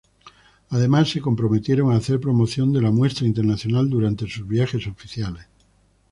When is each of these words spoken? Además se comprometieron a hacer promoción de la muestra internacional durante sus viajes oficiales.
Además 0.71 1.11
se 1.11 1.21
comprometieron 1.21 1.91
a 1.91 1.95
hacer 1.97 2.19
promoción 2.19 2.73
de 2.73 2.81
la 2.81 2.89
muestra 2.89 3.27
internacional 3.27 3.87
durante 3.87 4.27
sus 4.27 4.47
viajes 4.47 4.87
oficiales. 4.87 5.45